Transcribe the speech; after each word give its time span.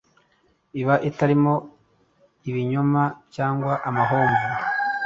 iba 0.81 0.95
itarimo 1.09 1.53
ibinyoma 2.49 3.03
cyangwa 3.35 3.73
amahomvu, 3.89 4.47